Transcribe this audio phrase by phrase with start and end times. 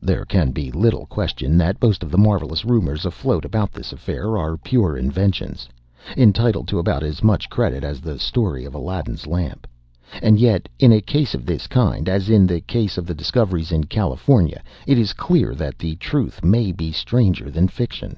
[0.00, 4.38] There can be little question that most of the marvellous rumors afloat about this affair
[4.38, 5.68] are pure inventions,
[6.16, 9.66] entitled to about as much credit as the story of Aladdin's lamp;
[10.22, 13.72] and yet, in a case of this kind, as in the case of the discoveries
[13.72, 18.16] in California, it is clear that the truth may be stranger than fiction.